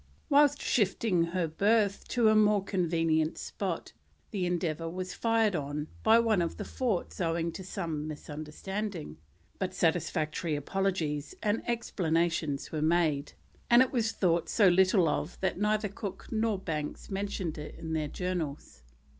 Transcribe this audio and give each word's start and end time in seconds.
Whilst 0.29 0.59
shifting 0.59 1.25
her 1.25 1.47
berth 1.47 2.07
to 2.07 2.27
a 2.29 2.35
more 2.35 2.63
convenient 2.63 3.37
spot, 3.37 3.93
the 4.31 4.47
Endeavour 4.47 4.89
was 4.89 5.13
fired 5.13 5.55
on 5.55 5.89
by 6.01 6.17
one 6.17 6.41
of 6.41 6.57
the 6.57 6.65
forts 6.65 7.21
owing 7.21 7.51
to 7.51 7.63
some 7.63 8.07
misunderstanding, 8.07 9.17
but 9.59 9.75
satisfactory 9.75 10.55
apologies 10.55 11.35
and 11.43 11.61
explanations 11.69 12.71
were 12.71 12.81
made, 12.81 13.33
and 13.69 13.83
it 13.83 13.91
was 13.91 14.11
thought 14.11 14.49
so 14.49 14.69
little 14.69 15.07
of 15.07 15.39
that 15.41 15.59
neither 15.59 15.87
Cook 15.87 16.29
nor 16.31 16.57
Banks 16.57 17.11
mention 17.11 17.49
it 17.59 17.75
in 17.77 17.93
their 17.93 18.07
Journals. 18.07 18.81